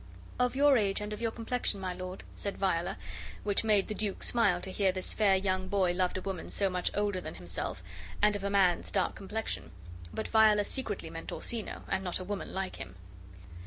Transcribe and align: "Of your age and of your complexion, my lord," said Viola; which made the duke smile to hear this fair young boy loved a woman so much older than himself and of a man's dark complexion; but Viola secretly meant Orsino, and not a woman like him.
"Of 0.39 0.55
your 0.55 0.77
age 0.77 0.99
and 0.99 1.13
of 1.13 1.21
your 1.21 1.29
complexion, 1.29 1.79
my 1.79 1.93
lord," 1.93 2.23
said 2.33 2.57
Viola; 2.57 2.97
which 3.43 3.63
made 3.63 3.87
the 3.87 3.93
duke 3.93 4.23
smile 4.23 4.59
to 4.61 4.71
hear 4.71 4.91
this 4.91 5.13
fair 5.13 5.35
young 5.35 5.67
boy 5.67 5.91
loved 5.93 6.17
a 6.17 6.21
woman 6.21 6.49
so 6.49 6.71
much 6.71 6.89
older 6.95 7.21
than 7.21 7.35
himself 7.35 7.83
and 8.19 8.35
of 8.35 8.43
a 8.43 8.49
man's 8.49 8.89
dark 8.89 9.13
complexion; 9.13 9.69
but 10.11 10.27
Viola 10.27 10.63
secretly 10.63 11.11
meant 11.11 11.31
Orsino, 11.31 11.83
and 11.87 12.03
not 12.03 12.17
a 12.19 12.23
woman 12.23 12.51
like 12.51 12.77
him. 12.77 12.95